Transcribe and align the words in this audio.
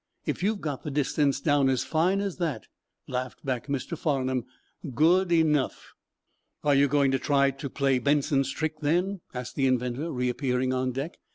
"If 0.25 0.41
you've 0.41 0.61
got 0.61 0.81
the 0.81 0.89
distance 0.89 1.39
down 1.39 1.69
as 1.69 1.83
fine 1.83 2.21
as 2.21 2.37
that," 2.37 2.65
laughed 3.07 3.45
back 3.45 3.67
Mr. 3.67 3.95
Farnum, 3.95 4.45
"good 4.95 5.31
enough!" 5.31 5.93
"Are 6.63 6.73
you 6.73 6.87
going 6.87 7.11
to 7.11 7.19
try 7.19 7.51
to 7.51 7.69
play 7.69 7.99
Benson's 7.99 8.49
trick, 8.49 8.79
then?" 8.79 9.21
asked 9.35 9.55
the 9.55 9.67
inventor, 9.67 10.11
reappearing 10.11 10.73
on 10.73 10.91
deck. 10.91 11.19